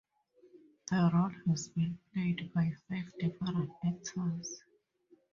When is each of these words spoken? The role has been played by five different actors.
The 0.89 1.11
role 1.13 1.29
has 1.49 1.67
been 1.67 1.99
played 2.11 2.51
by 2.55 2.73
five 2.89 3.05
different 3.19 3.69
actors. 3.85 4.63